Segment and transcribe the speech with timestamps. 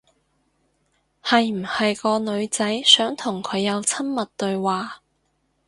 [1.21, 5.03] 係唔係個女仔想同佢有親密對話？